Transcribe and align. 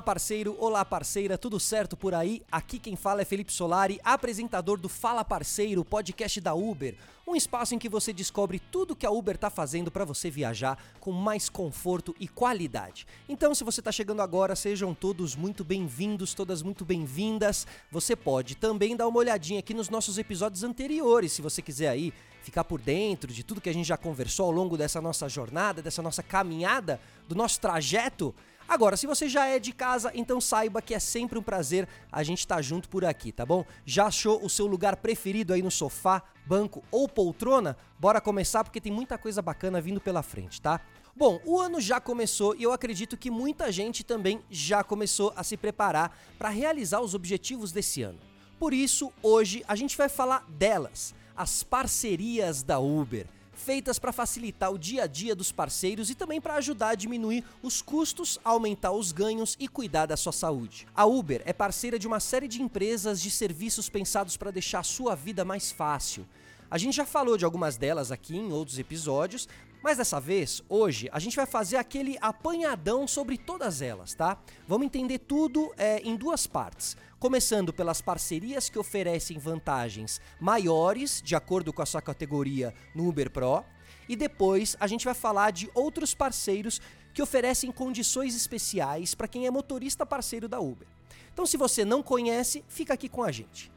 Olá, 0.00 0.04
parceiro, 0.06 0.56
olá, 0.58 0.82
parceira, 0.82 1.36
tudo 1.36 1.60
certo 1.60 1.94
por 1.94 2.14
aí? 2.14 2.42
Aqui 2.50 2.78
quem 2.78 2.96
fala 2.96 3.20
é 3.20 3.24
Felipe 3.26 3.52
Solari, 3.52 4.00
apresentador 4.02 4.80
do 4.80 4.88
Fala 4.88 5.22
Parceiro, 5.22 5.84
podcast 5.84 6.40
da 6.40 6.54
Uber. 6.54 6.96
Um 7.28 7.36
espaço 7.36 7.74
em 7.74 7.78
que 7.78 7.86
você 7.86 8.10
descobre 8.10 8.58
tudo 8.58 8.96
que 8.96 9.04
a 9.04 9.10
Uber 9.10 9.36
tá 9.36 9.50
fazendo 9.50 9.90
para 9.90 10.06
você 10.06 10.30
viajar 10.30 10.82
com 10.98 11.12
mais 11.12 11.50
conforto 11.50 12.16
e 12.18 12.26
qualidade. 12.26 13.06
Então, 13.28 13.54
se 13.54 13.62
você 13.62 13.82
tá 13.82 13.92
chegando 13.92 14.22
agora, 14.22 14.56
sejam 14.56 14.94
todos 14.94 15.36
muito 15.36 15.62
bem-vindos, 15.62 16.32
todas 16.32 16.62
muito 16.62 16.82
bem-vindas. 16.82 17.66
Você 17.92 18.16
pode 18.16 18.56
também 18.56 18.96
dar 18.96 19.06
uma 19.06 19.18
olhadinha 19.18 19.60
aqui 19.60 19.74
nos 19.74 19.90
nossos 19.90 20.16
episódios 20.16 20.64
anteriores, 20.64 21.32
se 21.32 21.42
você 21.42 21.60
quiser 21.60 21.90
aí 21.90 22.10
ficar 22.42 22.64
por 22.64 22.80
dentro 22.80 23.30
de 23.30 23.44
tudo 23.44 23.60
que 23.60 23.68
a 23.68 23.74
gente 23.74 23.86
já 23.86 23.98
conversou 23.98 24.46
ao 24.46 24.50
longo 24.50 24.78
dessa 24.78 24.98
nossa 24.98 25.28
jornada, 25.28 25.82
dessa 25.82 26.00
nossa 26.00 26.22
caminhada, 26.22 26.98
do 27.28 27.34
nosso 27.34 27.60
trajeto. 27.60 28.34
Agora, 28.70 28.96
se 28.96 29.04
você 29.04 29.28
já 29.28 29.46
é 29.46 29.58
de 29.58 29.72
casa, 29.72 30.12
então 30.14 30.40
saiba 30.40 30.80
que 30.80 30.94
é 30.94 31.00
sempre 31.00 31.36
um 31.36 31.42
prazer 31.42 31.88
a 32.12 32.22
gente 32.22 32.38
estar 32.38 32.54
tá 32.54 32.62
junto 32.62 32.88
por 32.88 33.04
aqui, 33.04 33.32
tá 33.32 33.44
bom? 33.44 33.64
Já 33.84 34.06
achou 34.06 34.44
o 34.44 34.48
seu 34.48 34.64
lugar 34.64 34.94
preferido 34.94 35.52
aí 35.52 35.60
no 35.60 35.72
sofá, 35.72 36.22
banco 36.46 36.80
ou 36.88 37.08
poltrona? 37.08 37.76
Bora 37.98 38.20
começar 38.20 38.62
porque 38.62 38.80
tem 38.80 38.92
muita 38.92 39.18
coisa 39.18 39.42
bacana 39.42 39.80
vindo 39.80 40.00
pela 40.00 40.22
frente, 40.22 40.62
tá? 40.62 40.80
Bom, 41.16 41.40
o 41.44 41.58
ano 41.58 41.80
já 41.80 42.00
começou 42.00 42.54
e 42.54 42.62
eu 42.62 42.72
acredito 42.72 43.16
que 43.16 43.28
muita 43.28 43.72
gente 43.72 44.04
também 44.04 44.40
já 44.48 44.84
começou 44.84 45.32
a 45.34 45.42
se 45.42 45.56
preparar 45.56 46.16
para 46.38 46.48
realizar 46.48 47.00
os 47.00 47.12
objetivos 47.12 47.72
desse 47.72 48.02
ano. 48.02 48.20
Por 48.56 48.72
isso, 48.72 49.12
hoje 49.20 49.64
a 49.66 49.74
gente 49.74 49.96
vai 49.96 50.08
falar 50.08 50.48
delas, 50.48 51.12
as 51.36 51.64
parcerias 51.64 52.62
da 52.62 52.78
Uber 52.78 53.26
feitas 53.60 53.98
para 53.98 54.12
facilitar 54.12 54.72
o 54.72 54.78
dia 54.78 55.04
a 55.04 55.06
dia 55.06 55.34
dos 55.34 55.52
parceiros 55.52 56.10
e 56.10 56.14
também 56.14 56.40
para 56.40 56.54
ajudar 56.54 56.88
a 56.88 56.94
diminuir 56.94 57.44
os 57.62 57.82
custos, 57.82 58.38
aumentar 58.42 58.92
os 58.92 59.12
ganhos 59.12 59.56
e 59.60 59.68
cuidar 59.68 60.06
da 60.06 60.16
sua 60.16 60.32
saúde. 60.32 60.88
A 60.94 61.04
Uber 61.04 61.42
é 61.44 61.52
parceira 61.52 61.98
de 61.98 62.06
uma 62.06 62.18
série 62.18 62.48
de 62.48 62.62
empresas 62.62 63.20
de 63.20 63.30
serviços 63.30 63.88
pensados 63.88 64.36
para 64.36 64.50
deixar 64.50 64.80
a 64.80 64.84
sua 64.84 65.14
vida 65.14 65.44
mais 65.44 65.70
fácil. 65.70 66.26
A 66.70 66.78
gente 66.78 66.96
já 66.96 67.04
falou 67.04 67.36
de 67.36 67.44
algumas 67.44 67.76
delas 67.76 68.10
aqui 68.10 68.36
em 68.36 68.52
outros 68.52 68.78
episódios, 68.78 69.48
mas 69.82 69.96
dessa 69.96 70.20
vez, 70.20 70.62
hoje, 70.68 71.08
a 71.10 71.18
gente 71.18 71.36
vai 71.36 71.46
fazer 71.46 71.76
aquele 71.78 72.18
apanhadão 72.20 73.08
sobre 73.08 73.38
todas 73.38 73.80
elas, 73.80 74.14
tá? 74.14 74.38
Vamos 74.68 74.86
entender 74.86 75.18
tudo 75.20 75.72
é, 75.76 76.00
em 76.00 76.16
duas 76.16 76.46
partes. 76.46 76.96
Começando 77.20 77.70
pelas 77.70 78.00
parcerias 78.00 78.70
que 78.70 78.78
oferecem 78.78 79.36
vantagens 79.36 80.22
maiores, 80.40 81.20
de 81.22 81.36
acordo 81.36 81.70
com 81.70 81.82
a 81.82 81.86
sua 81.86 82.00
categoria 82.00 82.74
no 82.94 83.06
Uber 83.06 83.30
Pro. 83.30 83.62
E 84.08 84.16
depois 84.16 84.74
a 84.80 84.86
gente 84.86 85.04
vai 85.04 85.12
falar 85.12 85.50
de 85.50 85.70
outros 85.74 86.14
parceiros 86.14 86.80
que 87.12 87.20
oferecem 87.20 87.70
condições 87.70 88.34
especiais 88.34 89.14
para 89.14 89.28
quem 89.28 89.44
é 89.44 89.50
motorista 89.50 90.06
parceiro 90.06 90.48
da 90.48 90.60
Uber. 90.60 90.88
Então, 91.30 91.44
se 91.44 91.58
você 91.58 91.84
não 91.84 92.02
conhece, 92.02 92.64
fica 92.68 92.94
aqui 92.94 93.06
com 93.06 93.22
a 93.22 93.30
gente. 93.30 93.70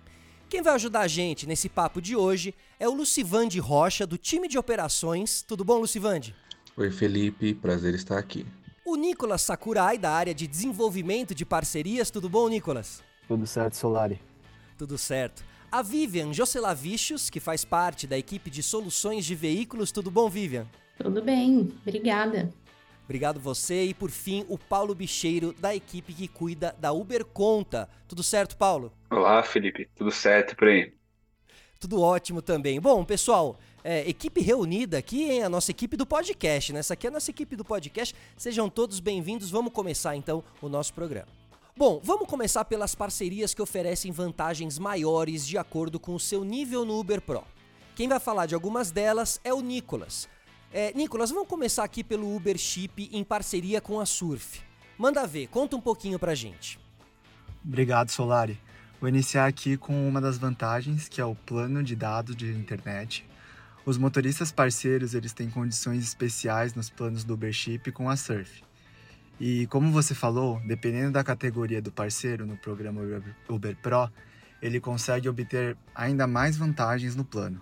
Quem 0.50 0.62
vai 0.62 0.76
ajudar 0.76 1.02
a 1.02 1.08
gente 1.10 1.46
nesse 1.46 1.68
papo 1.68 2.02
de 2.02 2.16
hoje 2.16 2.56
é 2.80 2.88
o 2.88 2.94
Lucivande 2.94 3.60
Rocha, 3.60 4.08
do 4.08 4.18
time 4.18 4.48
de 4.48 4.58
operações. 4.58 5.42
Tudo 5.42 5.66
bom, 5.66 5.80
Lucivande? 5.80 6.34
Oi, 6.78 6.90
Felipe. 6.92 7.54
Prazer 7.54 7.94
estar 7.94 8.18
aqui. 8.18 8.46
O 8.86 8.96
Nicolas 8.96 9.42
Sakurai, 9.42 9.98
da 9.98 10.12
área 10.12 10.34
de 10.34 10.48
desenvolvimento 10.48 11.36
de 11.36 11.46
parcerias. 11.46 12.10
Tudo 12.10 12.30
bom, 12.30 12.48
Nicolas? 12.48 13.04
Tudo 13.28 13.48
certo, 13.48 13.76
Solari. 13.76 14.20
Tudo 14.78 14.98
certo. 14.98 15.44
A 15.72 15.82
Vivian 15.82 16.32
Joselavichus, 16.34 17.30
que 17.30 17.40
faz 17.40 17.66
parte 17.66 18.06
da 18.06 18.18
equipe 18.18 18.50
de 18.50 18.62
soluções 18.62 19.26
de 19.26 19.34
veículos. 19.34 19.92
Tudo 19.92 20.12
bom, 20.12 20.30
Vivian? 20.30 20.68
Tudo 20.98 21.22
bem, 21.22 21.74
obrigada. 21.82 22.54
Obrigado 23.04 23.40
você. 23.40 23.86
E 23.86 23.94
por 23.94 24.12
fim, 24.12 24.46
o 24.48 24.58
Paulo 24.58 24.94
Bicheiro, 24.94 25.54
da 25.54 25.76
equipe 25.76 26.14
que 26.14 26.28
cuida 26.28 26.76
da 26.80 26.92
Uber 26.92 27.26
Conta. 27.26 27.90
Tudo 28.08 28.24
certo, 28.24 28.56
Paulo? 28.56 28.94
Olá, 29.10 29.42
Felipe. 29.44 29.90
Tudo 29.96 30.12
certo 30.12 30.56
por 30.56 30.68
aí? 30.68 30.94
Tudo 31.80 32.02
ótimo 32.02 32.42
também. 32.42 32.80
Bom, 32.80 33.04
pessoal, 33.04 33.60
é, 33.84 34.08
equipe 34.08 34.42
reunida 34.42 34.98
aqui, 34.98 35.30
hein? 35.30 35.44
A 35.44 35.50
nossa 35.50 35.72
equipe 35.72 35.98
do 35.98 36.06
podcast, 36.06 36.72
né? 36.72 36.80
Essa 36.80 36.94
aqui 36.94 37.08
é 37.08 37.10
a 37.10 37.14
nossa 37.14 37.30
equipe 37.30 37.56
do 37.56 37.66
podcast. 37.66 38.16
Sejam 38.38 38.70
todos 38.70 39.00
bem-vindos. 39.00 39.52
Vamos 39.52 39.74
começar 39.74 40.16
então 40.16 40.44
o 40.62 40.70
nosso 40.70 40.94
programa. 40.94 41.43
Bom, 41.76 42.00
vamos 42.04 42.28
começar 42.28 42.66
pelas 42.66 42.94
parcerias 42.94 43.52
que 43.52 43.62
oferecem 43.62 44.12
vantagens 44.12 44.78
maiores 44.78 45.48
de 45.48 45.58
acordo 45.58 46.00
com 46.00 46.14
o 46.14 46.20
seu 46.20 46.44
nível 46.44 46.86
no 46.86 47.00
Uber 47.00 47.20
Pro. 47.20 47.44
Quem 47.96 48.08
vai 48.08 48.20
falar 48.20 48.46
de 48.46 48.54
algumas 48.54 48.92
delas 48.92 49.42
é 49.44 49.52
o 49.52 49.60
Nicolas. 49.60 50.30
É, 50.72 50.94
Nicolas, 50.94 51.32
vamos 51.32 51.48
começar 51.48 51.84
aqui 51.84 52.04
pelo 52.04 52.36
Uber 52.36 52.60
Chip 52.60 53.10
em 53.12 53.24
parceria 53.24 53.82
com 53.82 54.00
a 54.00 54.06
Surf. 54.06 54.62
Manda 55.00 55.26
ver, 55.26 55.48
conta 55.48 55.76
um 55.76 55.82
pouquinho 55.82 56.20
pra 56.20 56.36
gente. 56.36 56.80
Obrigado, 57.66 58.12
Solari. 58.12 58.60
Vou 59.00 59.10
iniciar 59.10 59.48
aqui 59.48 59.76
com 59.76 60.08
uma 60.08 60.22
das 60.22 60.38
vantagens, 60.38 61.10
que 61.10 61.20
é 61.20 61.26
o 61.26 61.34
plano 61.34 61.82
de 61.82 61.96
dados 61.96 62.36
de 62.36 62.52
internet. 62.52 63.26
Os 63.84 63.98
motoristas 63.98 64.52
parceiros, 64.52 65.16
eles 65.16 65.34
têm 65.34 65.50
condições 65.50 66.04
especiais 66.04 66.76
nos 66.76 66.92
planos 66.92 67.24
do 67.24 67.34
Uber 67.34 67.52
Chip 67.52 67.92
com 67.92 68.12
a 68.12 68.16
Surf. 68.16 68.64
E 69.46 69.68
como 69.68 69.92
você 69.92 70.16
falou, 70.16 70.62
dependendo 70.66 71.12
da 71.12 71.24
categoria 71.24 71.82
do 71.82 71.92
parceiro 71.92 72.46
no 72.46 72.56
programa 72.56 73.02
Uber 73.50 73.76
Pro, 73.82 74.10
ele 74.62 74.80
consegue 74.80 75.28
obter 75.28 75.76
ainda 75.94 76.26
mais 76.26 76.56
vantagens 76.56 77.14
no 77.14 77.26
plano. 77.26 77.62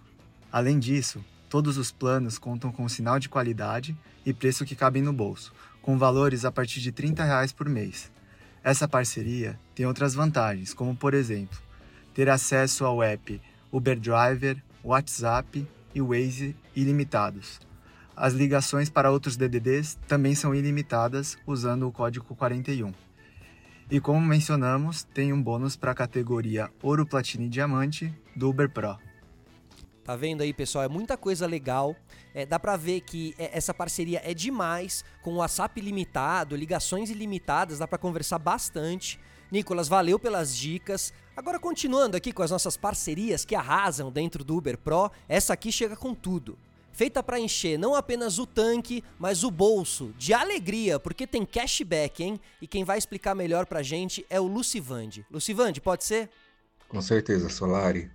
Além 0.51 0.77
disso, 0.77 1.23
Todos 1.51 1.77
os 1.77 1.91
planos 1.91 2.39
contam 2.39 2.71
com 2.71 2.87
sinal 2.87 3.19
de 3.19 3.27
qualidade 3.27 3.93
e 4.25 4.33
preço 4.33 4.63
que 4.63 4.73
cabem 4.73 5.01
no 5.01 5.11
bolso, 5.11 5.53
com 5.81 5.97
valores 5.97 6.45
a 6.45 6.51
partir 6.51 6.79
de 6.79 6.93
30 6.93 7.25
reais 7.25 7.51
por 7.51 7.67
mês. 7.67 8.09
Essa 8.63 8.87
parceria 8.87 9.59
tem 9.75 9.85
outras 9.85 10.13
vantagens, 10.13 10.73
como 10.73 10.95
por 10.95 11.13
exemplo, 11.13 11.59
ter 12.13 12.29
acesso 12.29 12.85
ao 12.85 13.03
app 13.03 13.41
Uber 13.69 13.99
Driver, 13.99 14.63
WhatsApp 14.81 15.67
e 15.93 16.01
Waze 16.01 16.55
ilimitados. 16.73 17.59
As 18.21 18.33
ligações 18.33 18.87
para 18.87 19.09
outros 19.09 19.35
DDDs 19.35 19.97
também 20.07 20.35
são 20.35 20.53
ilimitadas 20.53 21.39
usando 21.47 21.87
o 21.87 21.91
código 21.91 22.35
41. 22.35 22.93
E 23.89 23.99
como 23.99 24.21
mencionamos, 24.21 25.03
tem 25.03 25.33
um 25.33 25.41
bônus 25.41 25.75
para 25.75 25.89
a 25.89 25.95
categoria 25.95 26.69
Ouro, 26.83 27.03
Platina 27.03 27.45
e 27.45 27.49
Diamante 27.49 28.13
do 28.35 28.47
Uber 28.47 28.69
Pro. 28.69 28.95
Tá 30.03 30.15
vendo 30.15 30.41
aí, 30.41 30.53
pessoal? 30.53 30.85
É 30.85 30.87
muita 30.87 31.17
coisa 31.17 31.47
legal. 31.47 31.95
É, 32.31 32.45
dá 32.45 32.59
pra 32.59 32.77
ver 32.77 33.01
que 33.01 33.33
é, 33.39 33.57
essa 33.57 33.73
parceria 33.73 34.21
é 34.23 34.35
demais, 34.35 35.03
com 35.23 35.31
o 35.31 35.37
WhatsApp 35.37 35.81
limitado, 35.81 36.55
ligações 36.55 37.09
ilimitadas, 37.09 37.79
dá 37.79 37.87
pra 37.87 37.97
conversar 37.97 38.37
bastante. 38.37 39.19
Nicolas, 39.51 39.87
valeu 39.87 40.19
pelas 40.19 40.55
dicas. 40.55 41.11
Agora, 41.35 41.59
continuando 41.59 42.15
aqui 42.15 42.31
com 42.31 42.43
as 42.43 42.51
nossas 42.51 42.77
parcerias 42.77 43.43
que 43.43 43.55
arrasam 43.55 44.11
dentro 44.11 44.43
do 44.43 44.57
Uber 44.57 44.77
Pro, 44.77 45.11
essa 45.27 45.53
aqui 45.53 45.71
chega 45.71 45.95
com 45.95 46.13
tudo. 46.13 46.55
Feita 46.91 47.23
para 47.23 47.39
encher 47.39 47.79
não 47.79 47.95
apenas 47.95 48.37
o 48.37 48.45
tanque, 48.45 49.03
mas 49.17 49.43
o 49.43 49.51
bolso 49.51 50.13
de 50.17 50.33
alegria, 50.33 50.99
porque 50.99 51.25
tem 51.25 51.45
cashback, 51.45 52.23
hein? 52.23 52.39
E 52.61 52.67
quem 52.67 52.83
vai 52.83 52.97
explicar 52.97 53.33
melhor 53.33 53.65
pra 53.65 53.81
gente 53.81 54.25
é 54.29 54.39
o 54.39 54.47
Lucivande. 54.47 55.25
Lucivande, 55.31 55.79
pode 55.79 56.03
ser? 56.03 56.29
Com 56.87 57.01
certeza, 57.01 57.49
Solari. 57.49 58.11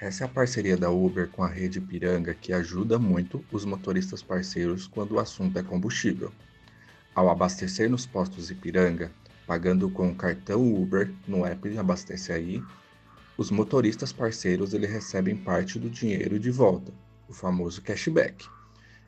Essa 0.00 0.24
é 0.24 0.26
a 0.26 0.30
parceria 0.30 0.76
da 0.76 0.90
Uber 0.90 1.28
com 1.28 1.42
a 1.42 1.48
rede 1.48 1.80
Piranga 1.80 2.32
que 2.32 2.52
ajuda 2.52 2.98
muito 2.98 3.44
os 3.50 3.64
motoristas 3.64 4.22
parceiros 4.22 4.86
quando 4.86 5.12
o 5.12 5.18
assunto 5.18 5.58
é 5.58 5.62
combustível. 5.62 6.30
Ao 7.14 7.28
abastecer 7.28 7.90
nos 7.90 8.06
postos 8.06 8.48
Ipiranga, 8.48 9.10
pagando 9.44 9.90
com 9.90 10.08
o 10.08 10.14
cartão 10.14 10.62
Uber 10.72 11.12
no 11.26 11.44
app 11.44 11.68
de 11.68 11.78
Abastece 11.78 12.32
Aí, 12.32 12.62
os 13.36 13.50
motoristas 13.50 14.12
parceiros 14.12 14.72
eles 14.74 14.90
recebem 14.90 15.36
parte 15.36 15.78
do 15.78 15.90
dinheiro 15.90 16.38
de 16.38 16.50
volta, 16.50 16.92
o 17.28 17.32
famoso 17.34 17.82
cashback. 17.82 18.46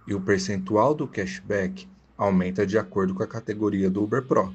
E 0.06 0.14
o 0.14 0.20
percentual 0.20 0.94
do 0.94 1.06
cashback 1.06 1.88
aumenta 2.16 2.66
de 2.66 2.76
acordo 2.78 3.14
com 3.14 3.22
a 3.22 3.26
categoria 3.26 3.88
do 3.88 4.02
Uber 4.02 4.22
Pro, 4.22 4.54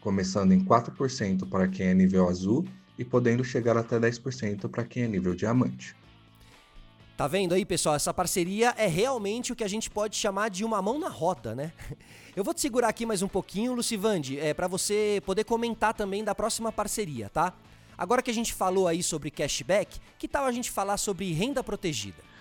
começando 0.00 0.52
em 0.52 0.64
4% 0.64 1.48
para 1.48 1.66
quem 1.68 1.86
é 1.86 1.94
nível 1.94 2.28
azul 2.28 2.64
e 2.98 3.04
podendo 3.04 3.44
chegar 3.44 3.76
até 3.76 3.98
10% 3.98 4.68
para 4.68 4.84
quem 4.84 5.04
é 5.04 5.08
nível 5.08 5.34
diamante. 5.34 5.96
Tá 7.16 7.26
vendo 7.26 7.54
aí, 7.54 7.64
pessoal? 7.64 7.94
Essa 7.94 8.12
parceria 8.12 8.74
é 8.76 8.86
realmente 8.86 9.52
o 9.52 9.56
que 9.56 9.62
a 9.62 9.68
gente 9.68 9.90
pode 9.90 10.16
chamar 10.16 10.48
de 10.48 10.64
uma 10.64 10.80
mão 10.80 10.98
na 10.98 11.08
roda, 11.08 11.54
né? 11.54 11.72
Eu 12.34 12.42
vou 12.42 12.54
te 12.54 12.60
segurar 12.60 12.88
aqui 12.88 13.04
mais 13.04 13.20
um 13.20 13.28
pouquinho, 13.28 13.74
Lucivande, 13.74 14.40
é, 14.40 14.54
para 14.54 14.66
você 14.66 15.22
poder 15.26 15.44
comentar 15.44 15.92
também 15.92 16.24
da 16.24 16.34
próxima 16.34 16.72
parceria, 16.72 17.28
tá? 17.28 17.52
Agora 17.96 18.22
que 18.22 18.30
a 18.30 18.34
gente 18.34 18.54
falou 18.54 18.88
aí 18.88 19.02
sobre 19.02 19.30
cashback, 19.30 20.00
que 20.18 20.26
tal 20.26 20.46
a 20.46 20.52
gente 20.52 20.70
falar 20.70 20.96
sobre 20.96 21.30
renda 21.32 21.62
protegida? 21.62 22.31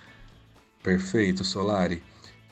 Perfeito, 0.83 1.44
Solari. 1.44 2.01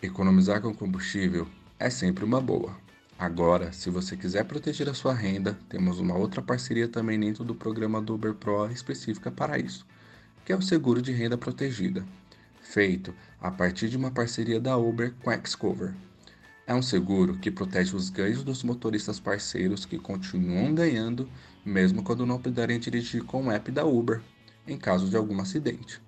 Economizar 0.04 0.62
com 0.62 0.72
combustível 0.72 1.48
é 1.80 1.90
sempre 1.90 2.24
uma 2.24 2.40
boa. 2.40 2.78
Agora, 3.18 3.74
se 3.74 3.90
você 3.90 4.16
quiser 4.16 4.46
proteger 4.46 4.88
a 4.88 4.94
sua 4.94 5.16
renda, 5.16 5.58
temos 5.68 6.00
uma 6.00 6.16
outra 6.16 6.40
parceria 6.40 6.88
também 6.88 7.20
dentro 7.20 7.44
do 7.44 7.56
programa 7.56 8.00
do 8.00 8.14
Uber 8.14 8.36
Pro 8.36 8.72
específica 8.72 9.32
para 9.32 9.58
isso, 9.58 9.84
que 10.46 10.54
é 10.54 10.56
o 10.56 10.62
seguro 10.62 11.02
de 11.02 11.12
renda 11.12 11.40
protegida, 11.40 12.06
feito 12.62 13.16
a 13.42 13.50
partir 13.50 13.90
de 13.90 13.98
uma 13.98 14.12
parceria 14.12 14.60
da 14.60 14.78
Uber 14.78 15.12
com 15.24 15.32
a 15.32 15.44
Xcover. 15.44 15.96
É 16.68 16.74
um 16.76 16.84
seguro 16.84 17.36
que 17.40 17.50
protege 17.50 17.96
os 17.96 18.12
ganhos 18.12 18.44
dos 18.44 18.64
motoristas 18.64 19.20
parceiros 19.20 19.86
que 19.86 19.98
continuam 19.98 20.76
ganhando 20.76 21.28
mesmo 21.66 22.04
quando 22.04 22.28
não 22.28 22.40
puderem 22.40 22.80
dirigir 22.80 23.24
com 23.24 23.48
o 23.48 23.52
app 23.52 23.72
da 23.72 23.86
Uber, 23.86 24.22
em 24.68 24.78
caso 24.78 25.10
de 25.10 25.18
algum 25.18 25.42
acidente. 25.42 26.00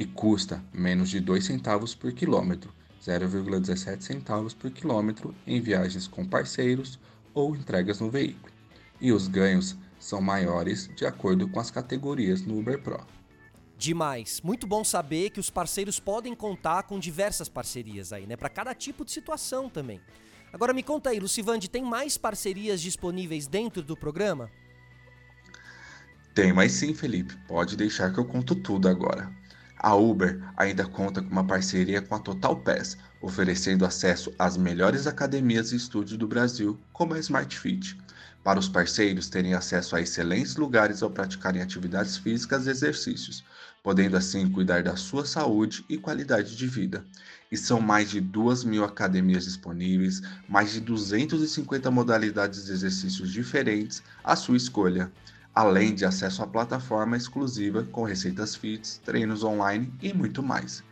E 0.00 0.06
custa 0.06 0.64
menos 0.72 1.10
de 1.10 1.20
2 1.20 1.44
centavos 1.44 1.94
por 1.94 2.10
quilômetro, 2.14 2.72
0,17 3.04 4.00
centavos 4.00 4.54
por 4.54 4.70
quilômetro 4.70 5.34
em 5.46 5.60
viagens 5.60 6.08
com 6.08 6.24
parceiros 6.24 6.98
ou 7.34 7.54
entregas 7.54 8.00
no 8.00 8.10
veículo. 8.10 8.50
E 8.98 9.12
os 9.12 9.28
ganhos 9.28 9.76
são 9.98 10.22
maiores 10.22 10.88
de 10.96 11.04
acordo 11.04 11.46
com 11.46 11.60
as 11.60 11.70
categorias 11.70 12.40
no 12.40 12.58
Uber 12.58 12.82
Pro. 12.82 13.06
Demais. 13.76 14.40
Muito 14.40 14.66
bom 14.66 14.82
saber 14.82 15.28
que 15.28 15.40
os 15.40 15.50
parceiros 15.50 16.00
podem 16.00 16.34
contar 16.34 16.84
com 16.84 16.98
diversas 16.98 17.50
parcerias 17.50 18.10
aí, 18.10 18.26
né? 18.26 18.38
Para 18.38 18.48
cada 18.48 18.74
tipo 18.74 19.04
de 19.04 19.12
situação 19.12 19.68
também. 19.68 20.00
Agora 20.50 20.72
me 20.72 20.82
conta 20.82 21.10
aí, 21.10 21.20
Lucivande, 21.20 21.68
tem 21.68 21.84
mais 21.84 22.16
parcerias 22.16 22.80
disponíveis 22.80 23.46
dentro 23.46 23.82
do 23.82 23.94
programa? 23.98 24.50
Tem, 26.34 26.54
mas 26.54 26.72
sim, 26.72 26.94
Felipe. 26.94 27.36
Pode 27.46 27.76
deixar 27.76 28.10
que 28.14 28.18
eu 28.18 28.24
conto 28.24 28.54
tudo 28.54 28.88
agora. 28.88 29.30
A 29.82 29.94
Uber 29.94 30.38
ainda 30.58 30.86
conta 30.86 31.22
com 31.22 31.30
uma 31.30 31.46
parceria 31.46 32.02
com 32.02 32.14
a 32.14 32.18
Total 32.18 32.54
Pass, 32.54 32.98
oferecendo 33.22 33.86
acesso 33.86 34.30
às 34.38 34.56
melhores 34.56 35.06
academias 35.06 35.72
e 35.72 35.76
estúdios 35.76 36.18
do 36.18 36.28
Brasil, 36.28 36.78
como 36.92 37.14
a 37.14 37.18
Smart 37.18 37.58
Fit 37.58 37.96
para 38.42 38.58
os 38.58 38.68
parceiros 38.68 39.28
terem 39.28 39.54
acesso 39.54 39.94
a 39.94 40.00
excelentes 40.00 40.56
lugares 40.56 41.02
ao 41.02 41.10
praticarem 41.10 41.60
atividades 41.60 42.16
físicas 42.16 42.66
e 42.66 42.70
exercícios, 42.70 43.44
podendo 43.82 44.16
assim 44.16 44.50
cuidar 44.50 44.82
da 44.82 44.96
sua 44.96 45.26
saúde 45.26 45.84
e 45.88 45.98
qualidade 45.98 46.56
de 46.56 46.66
vida. 46.66 47.04
E 47.52 47.56
são 47.56 47.80
mais 47.80 48.10
de 48.10 48.20
2 48.20 48.64
mil 48.64 48.84
academias 48.84 49.44
disponíveis, 49.44 50.22
mais 50.48 50.72
de 50.72 50.80
250 50.80 51.90
modalidades 51.90 52.64
de 52.64 52.72
exercícios 52.72 53.30
diferentes 53.30 54.02
à 54.24 54.36
sua 54.36 54.56
escolha, 54.56 55.10
além 55.54 55.94
de 55.94 56.04
acesso 56.04 56.42
à 56.42 56.46
plataforma 56.46 57.16
exclusiva 57.16 57.82
com 57.90 58.04
receitas 58.04 58.54
fits, 58.54 59.00
treinos 59.04 59.42
online 59.42 59.92
e 60.00 60.12
muito 60.12 60.42
mais. 60.42 60.82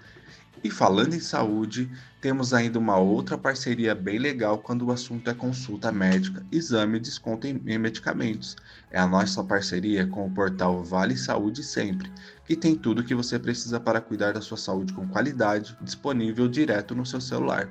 E 0.62 0.70
falando 0.70 1.14
em 1.14 1.20
saúde, 1.20 1.88
temos 2.20 2.52
ainda 2.52 2.80
uma 2.80 2.96
outra 2.96 3.38
parceria 3.38 3.94
bem 3.94 4.18
legal 4.18 4.58
quando 4.58 4.86
o 4.86 4.90
assunto 4.90 5.30
é 5.30 5.34
consulta 5.34 5.92
médica, 5.92 6.44
exame 6.50 6.96
e 6.96 7.00
desconto 7.00 7.46
em 7.46 7.78
medicamentos. 7.78 8.56
É 8.90 8.98
a 8.98 9.06
nossa 9.06 9.44
parceria 9.44 10.04
com 10.04 10.26
o 10.26 10.30
portal 10.30 10.82
Vale 10.82 11.16
Saúde 11.16 11.62
Sempre, 11.62 12.10
que 12.44 12.56
tem 12.56 12.74
tudo 12.74 13.02
o 13.02 13.04
que 13.04 13.14
você 13.14 13.38
precisa 13.38 13.78
para 13.78 14.00
cuidar 14.00 14.32
da 14.32 14.40
sua 14.40 14.56
saúde 14.56 14.92
com 14.92 15.06
qualidade, 15.06 15.76
disponível 15.80 16.48
direto 16.48 16.92
no 16.92 17.06
seu 17.06 17.20
celular. 17.20 17.68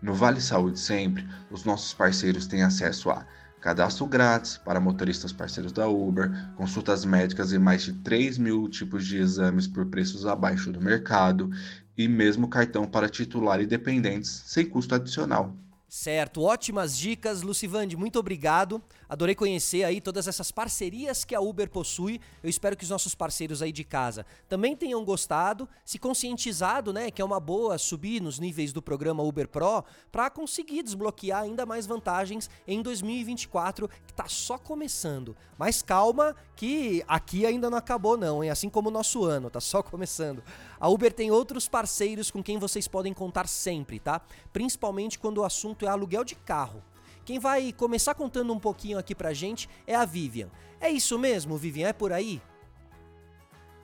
No 0.00 0.14
Vale 0.14 0.40
Saúde 0.40 0.78
Sempre, 0.78 1.28
os 1.50 1.64
nossos 1.64 1.92
parceiros 1.92 2.46
têm 2.46 2.62
acesso 2.62 3.10
a 3.10 3.26
cadastro 3.62 4.06
grátis 4.06 4.58
para 4.58 4.80
motoristas 4.80 5.32
parceiros 5.32 5.70
da 5.70 5.86
Uber, 5.86 6.28
consultas 6.56 7.04
médicas 7.04 7.52
e 7.52 7.58
mais 7.60 7.82
de 7.82 7.92
3 7.92 8.36
mil 8.36 8.68
tipos 8.68 9.06
de 9.06 9.18
exames 9.18 9.68
por 9.68 9.86
preços 9.86 10.26
abaixo 10.26 10.72
do 10.72 10.80
mercado, 10.80 11.48
e 11.96 12.08
mesmo 12.08 12.48
cartão 12.48 12.84
para 12.86 13.08
titular 13.08 13.60
e 13.60 13.66
dependentes 13.66 14.42
sem 14.46 14.66
custo 14.66 14.96
adicional. 14.96 15.54
Certo, 15.88 16.42
ótimas 16.42 16.96
dicas, 16.96 17.42
Lucivande, 17.42 17.96
muito 17.96 18.18
obrigado. 18.18 18.82
Adorei 19.12 19.34
conhecer 19.34 19.84
aí 19.84 20.00
todas 20.00 20.26
essas 20.26 20.50
parcerias 20.50 21.22
que 21.22 21.34
a 21.34 21.40
Uber 21.42 21.68
possui. 21.68 22.18
Eu 22.42 22.48
espero 22.48 22.74
que 22.74 22.82
os 22.82 22.88
nossos 22.88 23.14
parceiros 23.14 23.60
aí 23.60 23.70
de 23.70 23.84
casa 23.84 24.24
também 24.48 24.74
tenham 24.74 25.04
gostado, 25.04 25.68
se 25.84 25.98
conscientizado, 25.98 26.94
né, 26.94 27.10
que 27.10 27.20
é 27.20 27.24
uma 27.24 27.38
boa 27.38 27.76
subir 27.76 28.22
nos 28.22 28.38
níveis 28.38 28.72
do 28.72 28.80
programa 28.80 29.22
Uber 29.22 29.46
Pro 29.46 29.84
para 30.10 30.30
conseguir 30.30 30.82
desbloquear 30.82 31.42
ainda 31.42 31.66
mais 31.66 31.86
vantagens 31.86 32.48
em 32.66 32.80
2024, 32.80 33.86
que 33.86 34.14
tá 34.14 34.24
só 34.28 34.56
começando. 34.56 35.36
Mas 35.58 35.82
calma, 35.82 36.34
que 36.56 37.04
aqui 37.06 37.44
ainda 37.44 37.68
não 37.68 37.76
acabou 37.76 38.16
não, 38.16 38.42
hein? 38.42 38.48
Assim 38.48 38.70
como 38.70 38.88
o 38.88 38.92
nosso 38.92 39.26
ano, 39.26 39.50
tá 39.50 39.60
só 39.60 39.82
começando. 39.84 40.42
A 40.80 40.88
Uber 40.88 41.12
tem 41.12 41.30
outros 41.30 41.68
parceiros 41.68 42.30
com 42.30 42.42
quem 42.42 42.58
vocês 42.58 42.88
podem 42.88 43.12
contar 43.12 43.46
sempre, 43.46 44.00
tá? 44.00 44.22
Principalmente 44.54 45.18
quando 45.18 45.36
o 45.36 45.44
assunto 45.44 45.84
é 45.84 45.88
aluguel 45.88 46.24
de 46.24 46.34
carro. 46.34 46.82
Quem 47.24 47.38
vai 47.38 47.72
começar 47.72 48.14
contando 48.14 48.52
um 48.52 48.58
pouquinho 48.58 48.98
aqui 48.98 49.14
pra 49.14 49.32
gente 49.32 49.68
é 49.86 49.94
a 49.94 50.04
Vivian. 50.04 50.48
É 50.80 50.90
isso 50.90 51.18
mesmo, 51.18 51.56
Vivian? 51.56 51.88
É 51.88 51.92
por 51.92 52.12
aí? 52.12 52.42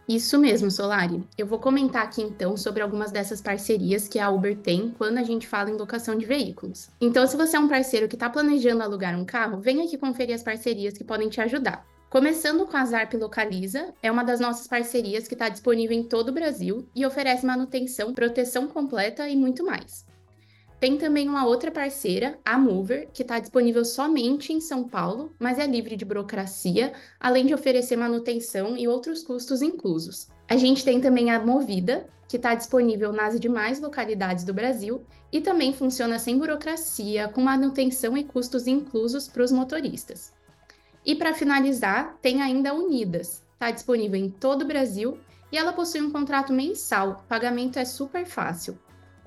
Isso 0.09 0.39
mesmo, 0.39 0.71
Solari. 0.71 1.23
Eu 1.37 1.47
vou 1.47 1.59
comentar 1.59 2.03
aqui 2.03 2.23
então 2.23 2.57
sobre 2.57 2.83
algumas 2.83 3.13
dessas 3.13 3.43
parcerias 3.43 4.09
que 4.09 4.19
a 4.19 4.31
Uber 4.31 4.57
tem 4.57 4.95
quando 4.97 5.19
a 5.19 5.23
gente 5.23 5.47
fala 5.47 5.71
em 5.71 5.77
locação 5.77 6.17
de 6.17 6.25
veículos. 6.25 6.89
Então, 6.99 7.27
se 7.27 7.37
você 7.37 7.59
é 7.59 7.61
um 7.61 7.69
parceiro 7.69 8.09
que 8.09 8.17
está 8.17 8.31
planejando 8.31 8.83
alugar 8.83 9.15
um 9.15 9.25
carro, 9.25 9.61
vem 9.61 9.83
aqui 9.83 9.99
conferir 9.99 10.35
as 10.35 10.43
parcerias 10.43 10.97
que 10.97 11.05
podem 11.05 11.29
te 11.29 11.43
ajudar. 11.43 11.87
Começando 12.09 12.67
com 12.67 12.75
a 12.75 12.87
Zarp 12.87 13.13
Localiza, 13.13 13.93
é 14.03 14.11
uma 14.11 14.25
das 14.25 14.41
nossas 14.41 14.67
parcerias 14.67 15.29
que 15.29 15.35
está 15.35 15.51
disponível 15.51 15.95
em 15.95 16.03
todo 16.03 16.31
o 16.31 16.33
Brasil 16.33 16.89
e 16.97 17.05
oferece 17.05 17.45
manutenção, 17.45 18.15
proteção 18.15 18.67
completa 18.67 19.29
e 19.29 19.37
muito 19.37 19.63
mais. 19.63 20.07
Tem 20.81 20.97
também 20.97 21.29
uma 21.29 21.45
outra 21.45 21.73
parceira, 21.73 22.39
a 22.45 22.57
Mover, 22.57 23.09
que 23.13 23.23
está 23.23 23.41
disponível 23.41 23.85
somente 23.85 24.53
em 24.53 24.61
São 24.61 24.89
Paulo, 24.89 25.35
mas 25.37 25.59
é 25.59 25.67
livre 25.67 25.97
de 25.97 26.05
burocracia, 26.05 26.93
além 27.19 27.47
de 27.47 27.55
oferecer 27.55 27.97
manutenção 27.97 28.77
e 28.77 28.87
outros 28.87 29.25
custos 29.25 29.61
inclusos. 29.61 30.29
A 30.49 30.57
gente 30.57 30.85
tem 30.85 31.01
também 31.01 31.33
a 31.33 31.45
Movida, 31.45 32.09
que 32.29 32.37
está 32.37 32.55
disponível 32.55 33.13
nas 33.13 33.41
demais 33.41 33.81
localidades 33.81 34.45
do 34.45 34.55
Brasil 34.55 35.05
e 35.33 35.41
também 35.41 35.73
funciona 35.73 36.17
sem 36.17 36.39
burocracia, 36.39 37.27
com 37.27 37.41
manutenção 37.41 38.17
e 38.17 38.23
custos 38.23 38.69
inclusos 38.69 39.27
para 39.27 39.43
os 39.43 39.51
motoristas. 39.51 40.33
E 41.05 41.17
para 41.17 41.35
finalizar, 41.35 42.17
tem 42.23 42.41
ainda 42.41 42.71
a 42.71 42.75
Unidas, 42.75 43.43
está 43.55 43.73
disponível 43.73 44.21
em 44.21 44.31
todo 44.31 44.63
o 44.63 44.67
Brasil 44.67 45.19
e 45.51 45.59
ela 45.59 45.73
possui 45.73 46.03
um 46.03 46.13
contrato 46.13 46.53
mensal, 46.53 47.11
o 47.11 47.29
pagamento 47.29 47.81
é 47.81 47.85
super 47.85 48.25
fácil. 48.25 48.79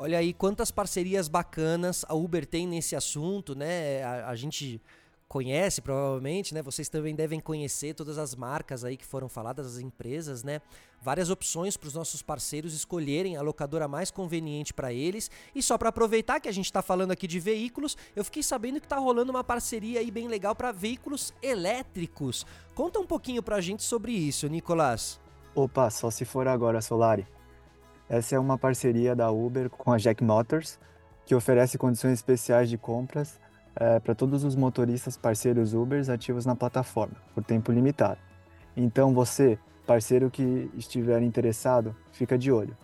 Olha 0.02 0.18
aí 0.18 0.34
quantas 0.34 0.72
parcerias 0.72 1.28
bacanas 1.28 2.04
a 2.10 2.16
Uber 2.16 2.44
tem 2.44 2.68
nesse 2.68 2.96
assunto, 2.96 3.54
né? 3.54 4.02
A, 4.02 4.30
a, 4.30 4.36
gente 4.36 4.82
conhece 5.28 5.80
provavelmente, 5.80 6.56
né? 6.56 6.62
Vocês 6.64 6.90
também 6.90 7.14
devem 7.14 7.40
conhecer 7.40 7.94
todas 7.94 8.18
as 8.18 8.34
marcas 8.34 8.84
aí 8.84 8.98
que 8.98 9.06
foram 9.06 9.30
faladas, 9.30 9.68
as 9.68 9.78
empresas, 9.78 10.44
né? 10.44 10.60
Várias 11.00 11.30
opções 11.30 11.78
para 11.78 11.86
os 11.86 11.94
nossos 11.94 12.24
parceiros 12.24 12.74
escolherem 12.74 13.38
a 13.38 13.44
locadora 13.44 13.88
mais 13.88 14.10
conveniente 14.10 14.74
para 14.74 14.92
eles. 14.92 15.30
E 15.54 15.62
só 15.62 15.78
para 15.78 15.90
aproveitar 15.90 16.40
que 16.40 16.50
a 16.50 16.52
gente 16.52 16.66
está 16.66 16.82
falando 16.82 17.12
aqui 17.12 17.28
de 17.28 17.40
veículos, 17.40 17.96
eu 18.16 18.26
fiquei 18.26 18.42
sabendo 18.42 18.80
que 18.80 18.88
está 18.88 18.98
rolando 18.98 19.32
uma 19.32 19.44
parceria 19.44 20.00
aí 20.00 20.10
bem 20.10 20.28
legal 20.28 20.56
para 20.56 20.72
veículos 20.72 21.32
elétricos. 21.44 22.44
Conta 22.74 23.00
um 23.00 23.06
pouquinho 23.06 23.44
para 23.44 23.58
a 23.58 23.62
gente 23.62 23.84
sobre 23.84 24.14
isso, 24.14 24.48
Nicolás. 24.48 25.22
Opa, 25.54 25.92
só 25.92 26.10
se 26.10 26.26
for 26.26 26.48
agora, 26.48 26.82
Solari. 26.82 27.28
Essa 28.12 28.36
é 28.36 28.40
uma 28.40 28.58
parceria 28.58 29.16
da 29.16 29.32
Uber 29.32 29.70
com 29.70 29.90
a 29.90 29.98
Jack 29.98 30.22
Motors, 30.22 30.78
que 31.26 31.34
oferece 31.34 31.78
condições 31.78 32.12
especiais 32.12 32.70
de 32.70 32.78
compras 32.78 33.40
é, 33.74 34.02
para 34.02 34.14
todos 34.14 34.44
os 34.44 34.54
motoristas 34.54 35.16
parceiros 35.16 35.74
Ubers 35.74 36.10
ativos 36.10 36.46
na 36.46 36.54
plataforma, 36.54 37.16
por 37.34 37.42
tempo 37.42 37.72
limitado. 37.72 38.20
Então 38.76 39.14
você, 39.14 39.58
parceiro 39.88 40.30
que 40.30 40.70
estiver 40.76 41.22
interessado, 41.22 41.96
fica 42.12 42.38
de 42.38 42.52
olho. 42.52 42.76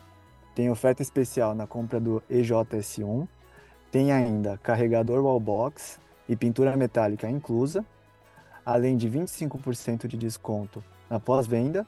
Tem 0.55 0.69
oferta 0.69 1.01
especial 1.01 1.53
na 1.53 1.67
compra 1.67 2.00
do 2.00 2.24
EJS1, 2.31 3.27
tem 3.91 4.13
ainda 4.13 4.57
carregador 4.57 5.22
wallbox 5.22 6.00
e 6.29 6.38
pintura 6.38 6.77
metálica 6.77 7.29
inclusa, 7.29 7.86
além 8.65 8.96
de 8.96 9.10
25% 9.10 10.07
de 10.07 10.15
desconto 10.15 10.81
na 11.10 11.19
pós-venda 11.19 11.86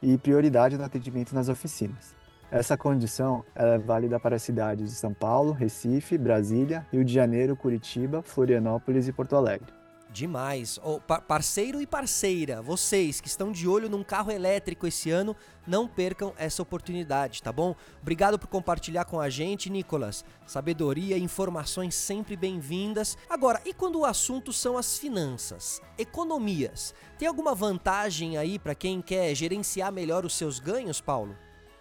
e 0.00 0.16
prioridade 0.16 0.78
no 0.78 0.84
atendimento 0.84 1.34
nas 1.34 1.50
oficinas. 1.50 2.21
Essa 2.52 2.76
condição 2.76 3.42
é 3.54 3.78
válida 3.78 4.20
para 4.20 4.36
as 4.36 4.42
cidades 4.42 4.90
de 4.90 4.96
São 4.96 5.14
Paulo, 5.14 5.52
Recife, 5.52 6.18
Brasília, 6.18 6.86
Rio 6.92 7.02
de 7.02 7.10
Janeiro, 7.10 7.56
Curitiba, 7.56 8.20
Florianópolis 8.22 9.08
e 9.08 9.12
Porto 9.12 9.34
Alegre. 9.34 9.72
Demais. 10.10 10.78
Oh, 10.84 11.00
par 11.00 11.22
parceiro 11.22 11.80
e 11.80 11.86
parceira, 11.86 12.60
vocês 12.60 13.22
que 13.22 13.28
estão 13.28 13.50
de 13.50 13.66
olho 13.66 13.88
num 13.88 14.04
carro 14.04 14.30
elétrico 14.30 14.86
esse 14.86 15.10
ano, 15.10 15.34
não 15.66 15.88
percam 15.88 16.34
essa 16.36 16.60
oportunidade, 16.60 17.42
tá 17.42 17.50
bom? 17.50 17.74
Obrigado 18.02 18.38
por 18.38 18.48
compartilhar 18.48 19.06
com 19.06 19.18
a 19.18 19.30
gente, 19.30 19.70
Nicolas. 19.70 20.22
Sabedoria 20.46 21.16
e 21.16 21.22
informações 21.22 21.94
sempre 21.94 22.36
bem-vindas. 22.36 23.16
Agora, 23.30 23.62
e 23.64 23.72
quando 23.72 24.00
o 24.00 24.04
assunto 24.04 24.52
são 24.52 24.76
as 24.76 24.98
finanças, 24.98 25.80
economias? 25.96 26.94
Tem 27.16 27.26
alguma 27.26 27.54
vantagem 27.54 28.36
aí 28.36 28.58
para 28.58 28.74
quem 28.74 29.00
quer 29.00 29.34
gerenciar 29.34 29.90
melhor 29.90 30.26
os 30.26 30.36
seus 30.36 30.60
ganhos, 30.60 31.00
Paulo? 31.00 31.34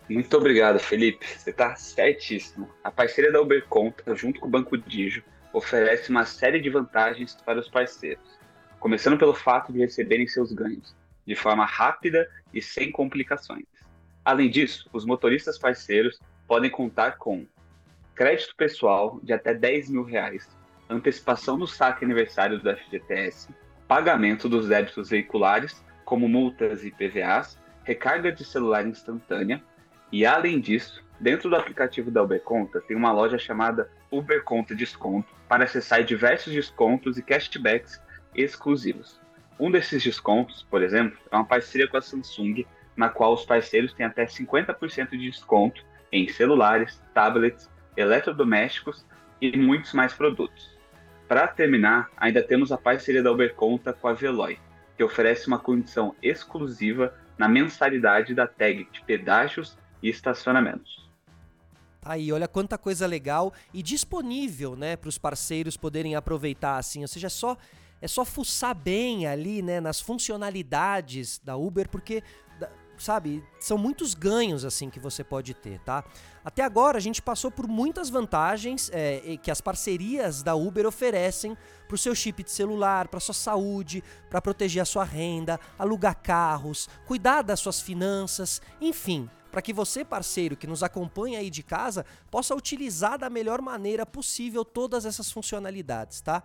Muito 0.09 0.35
obrigado, 0.35 0.79
Felipe. 0.79 1.25
Você 1.25 1.51
está 1.51 1.75
certíssimo. 1.75 2.69
A 2.83 2.91
parceria 2.91 3.31
da 3.31 3.41
Uber 3.41 3.65
Conta, 3.67 4.15
junto 4.15 4.39
com 4.39 4.47
o 4.47 4.49
Banco 4.49 4.77
Digio, 4.77 5.23
oferece 5.53 6.09
uma 6.09 6.25
série 6.25 6.59
de 6.59 6.69
vantagens 6.69 7.35
para 7.45 7.59
os 7.59 7.69
parceiros, 7.69 8.39
começando 8.79 9.17
pelo 9.17 9.33
fato 9.33 9.71
de 9.71 9.79
receberem 9.79 10.27
seus 10.27 10.51
ganhos 10.51 10.95
de 11.25 11.35
forma 11.35 11.65
rápida 11.65 12.27
e 12.53 12.61
sem 12.61 12.91
complicações. 12.91 13.65
Além 14.23 14.49
disso, 14.49 14.89
os 14.91 15.05
motoristas 15.05 15.57
parceiros 15.57 16.19
podem 16.47 16.69
contar 16.69 17.17
com 17.17 17.45
crédito 18.13 18.55
pessoal 18.55 19.19
de 19.23 19.33
até 19.33 19.53
10 19.53 19.89
mil 19.89 20.03
reais, 20.03 20.49
antecipação 20.89 21.57
do 21.57 21.67
saque 21.67 22.03
aniversário 22.03 22.59
do 22.59 22.75
FGTS, 22.75 23.49
pagamento 23.87 24.49
dos 24.49 24.67
débitos 24.67 25.09
veiculares, 25.09 25.83
como 26.03 26.27
multas 26.27 26.83
e 26.83 26.91
PVAs, 26.91 27.57
recarga 27.83 28.31
de 28.31 28.43
celular 28.43 28.85
instantânea 28.85 29.63
e, 30.11 30.25
além 30.25 30.59
disso, 30.59 31.03
dentro 31.19 31.49
do 31.49 31.55
aplicativo 31.55 32.11
da 32.11 32.21
Uber 32.21 32.41
Conta 32.41 32.81
tem 32.81 32.97
uma 32.97 33.11
loja 33.11 33.37
chamada 33.37 33.89
Uber 34.11 34.43
Conta 34.43 34.75
Desconto 34.75 35.33
para 35.47 35.63
acessar 35.63 36.03
diversos 36.03 36.53
descontos 36.53 37.17
e 37.17 37.21
cashbacks 37.21 38.01
exclusivos. 38.35 39.21
Um 39.59 39.71
desses 39.71 40.03
descontos, 40.03 40.65
por 40.69 40.81
exemplo, 40.81 41.17
é 41.29 41.35
uma 41.35 41.45
parceria 41.45 41.87
com 41.87 41.97
a 41.97 42.01
Samsung, 42.01 42.65
na 42.95 43.09
qual 43.09 43.33
os 43.33 43.45
parceiros 43.45 43.93
têm 43.93 44.05
até 44.05 44.25
50% 44.25 45.11
de 45.11 45.29
desconto 45.29 45.83
em 46.11 46.27
celulares, 46.27 47.01
tablets, 47.13 47.69
eletrodomésticos 47.95 49.05
e 49.39 49.55
muitos 49.57 49.93
mais 49.93 50.13
produtos. 50.13 50.75
Para 51.27 51.47
terminar, 51.47 52.09
ainda 52.17 52.43
temos 52.43 52.71
a 52.71 52.77
parceria 52.77 53.23
da 53.23 53.31
Uber 53.31 53.53
Conta 53.53 53.93
com 53.93 54.07
a 54.07 54.13
Veloy, 54.13 54.59
que 54.97 55.03
oferece 55.03 55.47
uma 55.47 55.59
condição 55.59 56.13
exclusiva 56.21 57.13
na 57.37 57.47
mensalidade 57.47 58.35
da 58.35 58.45
tag 58.45 58.87
de 58.91 59.01
pedágios 59.03 59.77
e 60.01 60.09
estacionamentos. 60.09 61.09
Tá 62.01 62.13
aí, 62.13 62.31
olha 62.31 62.47
quanta 62.47 62.77
coisa 62.77 63.05
legal 63.05 63.53
e 63.73 63.83
disponível, 63.83 64.75
né, 64.75 64.95
para 64.95 65.09
os 65.09 65.17
parceiros 65.17 65.77
poderem 65.77 66.15
aproveitar 66.15 66.77
assim. 66.77 67.01
Ou 67.01 67.07
seja, 67.07 67.27
é 67.27 67.29
só 67.29 67.57
é 68.01 68.07
só 68.07 68.25
fuçar 68.25 68.73
bem 68.73 69.27
ali, 69.27 69.61
né, 69.61 69.79
nas 69.79 70.01
funcionalidades 70.01 71.39
da 71.43 71.55
Uber, 71.55 71.87
porque 71.87 72.23
sabe, 73.01 73.43
são 73.59 73.77
muitos 73.77 74.13
ganhos 74.13 74.63
assim 74.63 74.89
que 74.89 74.99
você 74.99 75.23
pode 75.23 75.53
ter, 75.53 75.79
tá? 75.79 76.03
Até 76.45 76.63
agora 76.63 76.97
a 76.97 77.01
gente 77.01 77.21
passou 77.21 77.49
por 77.49 77.67
muitas 77.67 78.09
vantagens 78.09 78.89
é, 78.93 79.37
que 79.41 79.49
as 79.49 79.59
parcerias 79.59 80.43
da 80.43 80.55
Uber 80.55 80.85
oferecem 80.85 81.57
para 81.87 81.95
o 81.95 81.97
seu 81.97 82.13
chip 82.15 82.43
de 82.43 82.51
celular, 82.51 83.07
para 83.07 83.19
sua 83.19 83.33
saúde, 83.33 84.03
para 84.29 84.41
proteger 84.41 84.81
a 84.81 84.85
sua 84.85 85.03
renda, 85.03 85.59
alugar 85.77 86.15
carros, 86.21 86.87
cuidar 87.05 87.41
das 87.41 87.59
suas 87.59 87.81
finanças, 87.81 88.61
enfim, 88.79 89.29
para 89.51 89.61
que 89.61 89.73
você, 89.73 90.05
parceiro 90.05 90.55
que 90.55 90.65
nos 90.65 90.81
acompanha 90.81 91.39
aí 91.39 91.49
de 91.49 91.61
casa, 91.61 92.05
possa 92.31 92.55
utilizar 92.55 93.19
da 93.19 93.29
melhor 93.29 93.61
maneira 93.61 94.05
possível 94.05 94.63
todas 94.63 95.05
essas 95.05 95.31
funcionalidades, 95.31 96.21
tá? 96.21 96.43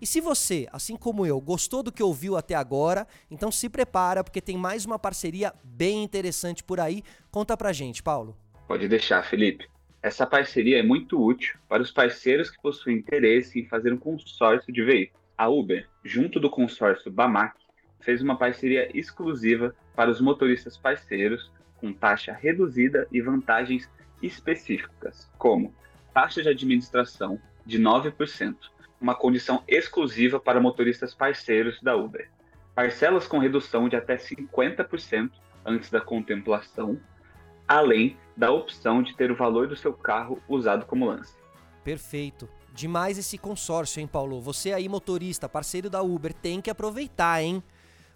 E 0.00 0.06
se 0.06 0.20
você, 0.20 0.68
assim 0.72 0.96
como 0.96 1.26
eu, 1.26 1.40
gostou 1.40 1.82
do 1.82 1.90
que 1.90 2.02
ouviu 2.02 2.36
até 2.36 2.54
agora, 2.54 3.06
então 3.30 3.50
se 3.50 3.68
prepara 3.68 4.22
porque 4.22 4.40
tem 4.40 4.56
mais 4.56 4.84
uma 4.84 4.98
parceria 4.98 5.52
bem 5.64 6.04
interessante 6.04 6.62
por 6.62 6.78
aí. 6.78 7.02
Conta 7.30 7.56
pra 7.56 7.72
gente, 7.72 8.02
Paulo. 8.02 8.36
Pode 8.68 8.86
deixar, 8.86 9.24
Felipe. 9.24 9.66
Essa 10.00 10.24
parceria 10.24 10.78
é 10.78 10.82
muito 10.82 11.20
útil 11.20 11.58
para 11.68 11.82
os 11.82 11.90
parceiros 11.90 12.48
que 12.48 12.62
possuem 12.62 12.96
interesse 12.96 13.58
em 13.58 13.66
fazer 13.66 13.92
um 13.92 13.98
consórcio 13.98 14.72
de 14.72 14.84
veículos. 14.84 15.20
A 15.36 15.48
Uber, 15.48 15.88
junto 16.04 16.38
do 16.38 16.48
consórcio 16.48 17.10
Bamac, 17.10 17.56
fez 18.00 18.22
uma 18.22 18.38
parceria 18.38 18.88
exclusiva 18.96 19.74
para 19.96 20.10
os 20.10 20.20
motoristas 20.20 20.76
parceiros 20.76 21.50
com 21.80 21.92
taxa 21.92 22.32
reduzida 22.32 23.06
e 23.10 23.20
vantagens 23.20 23.88
específicas, 24.22 25.30
como 25.38 25.74
taxa 26.12 26.42
de 26.42 26.48
administração 26.48 27.40
de 27.64 27.78
9%, 27.78 28.56
uma 29.00 29.14
condição 29.14 29.62
exclusiva 29.68 30.40
para 30.40 30.60
motoristas 30.60 31.14
parceiros 31.14 31.80
da 31.80 31.96
Uber. 31.96 32.28
Parcelas 32.74 33.26
com 33.26 33.38
redução 33.38 33.88
de 33.88 33.96
até 33.96 34.16
50% 34.16 35.30
antes 35.64 35.90
da 35.90 36.00
contemplação, 36.00 36.98
além 37.66 38.16
da 38.36 38.50
opção 38.50 39.02
de 39.02 39.16
ter 39.16 39.30
o 39.30 39.36
valor 39.36 39.68
do 39.68 39.76
seu 39.76 39.92
carro 39.92 40.40
usado 40.48 40.86
como 40.86 41.06
lance. 41.06 41.36
Perfeito. 41.84 42.48
Demais 42.72 43.18
esse 43.18 43.36
consórcio, 43.36 44.00
hein, 44.00 44.06
Paulo? 44.06 44.40
Você 44.40 44.72
aí, 44.72 44.88
motorista, 44.88 45.48
parceiro 45.48 45.90
da 45.90 46.02
Uber, 46.02 46.32
tem 46.32 46.60
que 46.60 46.70
aproveitar, 46.70 47.42
hein? 47.42 47.62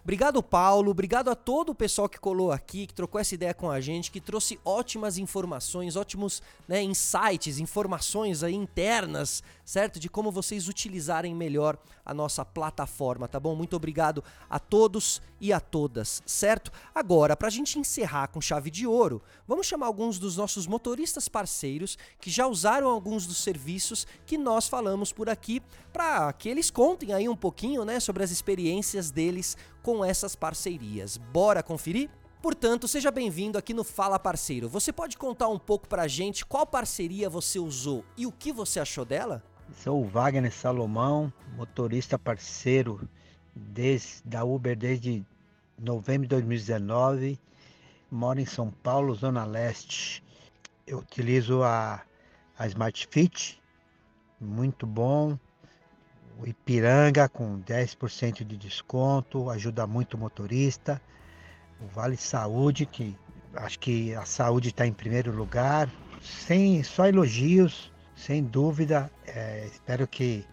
Obrigado, 0.03 0.43
Paulo. 0.43 0.91
Obrigado 0.91 1.29
a 1.29 1.35
todo 1.35 1.69
o 1.69 1.75
pessoal 1.75 2.09
que 2.09 2.19
colou 2.19 2.51
aqui, 2.51 2.85
que 2.85 2.93
trocou 2.93 3.21
essa 3.21 3.35
ideia 3.35 3.53
com 3.53 3.71
a 3.71 3.79
gente, 3.79 4.11
que 4.11 4.19
trouxe 4.19 4.59
ótimas 4.65 5.17
informações, 5.17 5.95
ótimos 5.95 6.43
né, 6.67 6.83
insights, 6.83 7.57
informações 7.57 8.43
aí 8.43 8.53
internas, 8.53 9.41
certo? 9.63 10.01
De 10.01 10.09
como 10.09 10.29
vocês 10.29 10.67
utilizarem 10.67 11.33
melhor 11.33 11.77
a 12.05 12.13
nossa 12.13 12.43
plataforma, 12.43 13.29
tá 13.29 13.39
bom? 13.39 13.55
Muito 13.55 13.77
obrigado 13.77 14.21
a 14.49 14.59
todos 14.59 15.21
e 15.39 15.53
a 15.53 15.59
todas, 15.61 16.21
certo? 16.25 16.69
Agora, 16.93 17.35
para 17.35 17.47
a 17.47 17.51
gente 17.51 17.79
encerrar 17.79 18.27
com 18.27 18.41
chave 18.41 18.69
de 18.69 18.85
ouro, 18.85 19.21
vamos 19.47 19.67
chamar 19.67 19.85
alguns 19.85 20.19
dos 20.19 20.35
nossos 20.35 20.67
motoristas 20.67 21.29
parceiros 21.29 21.97
que 22.19 22.29
já 22.29 22.45
usaram 22.45 22.89
alguns 22.89 23.25
dos 23.25 23.37
serviços 23.37 24.05
que 24.25 24.37
nós 24.37 24.67
falamos 24.67 25.13
por 25.13 25.29
aqui, 25.29 25.61
para 25.93 26.33
que 26.33 26.49
eles 26.49 26.69
contem 26.69 27.13
aí 27.13 27.29
um 27.29 27.35
pouquinho, 27.35 27.85
né, 27.85 28.01
sobre 28.01 28.23
as 28.23 28.31
experiências 28.31 29.09
deles 29.09 29.55
com 29.83 30.03
essas 30.03 30.33
parcerias. 30.35 31.17
Bora 31.17 31.61
conferir? 31.61 32.09
Portanto, 32.41 32.87
seja 32.87 33.11
bem-vindo 33.11 33.57
aqui 33.57 33.73
no 33.73 33.83
Fala 33.83 34.17
Parceiro. 34.17 34.69
Você 34.69 34.91
pode 34.91 35.17
contar 35.17 35.49
um 35.49 35.59
pouco 35.59 35.87
pra 35.87 36.07
gente 36.07 36.45
qual 36.45 36.65
parceria 36.65 37.29
você 37.29 37.59
usou 37.59 38.03
e 38.17 38.25
o 38.25 38.31
que 38.31 38.51
você 38.51 38.79
achou 38.79 39.05
dela? 39.05 39.43
Sou 39.75 40.01
o 40.01 40.07
Wagner 40.07 40.51
Salomão, 40.51 41.31
motorista 41.55 42.17
parceiro 42.17 43.07
desde, 43.53 44.21
da 44.25 44.43
Uber 44.43 44.75
desde 44.75 45.25
novembro 45.77 46.23
de 46.23 46.29
2019. 46.29 47.39
Moro 48.09 48.39
em 48.39 48.45
São 48.45 48.71
Paulo, 48.71 49.13
Zona 49.15 49.43
Leste. 49.43 50.23
Eu 50.87 50.99
utilizo 50.99 51.61
a, 51.63 52.01
a 52.57 52.67
Smart 52.67 53.07
Fit, 53.09 53.61
muito 54.39 54.85
bom 54.85 55.37
o 56.39 56.47
Ipiranga 56.47 57.29
com 57.29 57.61
10% 57.61 58.43
de 58.43 58.57
desconto, 58.57 59.49
ajuda 59.49 59.85
muito 59.85 60.15
o 60.15 60.17
motorista. 60.17 61.01
O 61.81 61.87
Vale 61.87 62.17
Saúde, 62.17 62.85
que 62.85 63.15
acho 63.55 63.79
que 63.79 64.13
a 64.15 64.25
saúde 64.25 64.69
está 64.69 64.85
em 64.85 64.93
primeiro 64.93 65.31
lugar. 65.31 65.89
Sem 66.21 66.81
só 66.83 67.07
elogios, 67.07 67.91
sem 68.15 68.43
dúvida. 68.43 69.11
É, 69.27 69.65
espero 69.65 70.07
que, 70.07 70.45